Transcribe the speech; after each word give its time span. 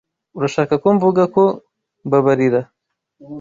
Urashaka 0.37 0.73
ko 0.83 0.87
mvuga 0.97 1.21
ko 1.35 1.43
mbabarira? 2.05 2.59